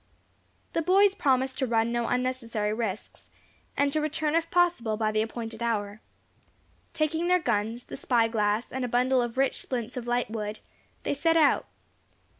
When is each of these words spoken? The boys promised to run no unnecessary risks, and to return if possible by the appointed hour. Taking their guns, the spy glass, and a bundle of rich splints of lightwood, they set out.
The 0.73 0.81
boys 0.81 1.13
promised 1.13 1.59
to 1.59 1.67
run 1.67 1.91
no 1.91 2.07
unnecessary 2.07 2.73
risks, 2.73 3.29
and 3.77 3.91
to 3.91 4.01
return 4.01 4.33
if 4.33 4.49
possible 4.49 4.97
by 4.97 5.11
the 5.11 5.21
appointed 5.21 5.61
hour. 5.61 6.01
Taking 6.91 7.27
their 7.27 7.37
guns, 7.37 7.83
the 7.83 7.95
spy 7.95 8.27
glass, 8.27 8.71
and 8.71 8.83
a 8.83 8.87
bundle 8.87 9.21
of 9.21 9.37
rich 9.37 9.61
splints 9.61 9.95
of 9.97 10.07
lightwood, 10.07 10.57
they 11.03 11.13
set 11.13 11.37
out. 11.37 11.67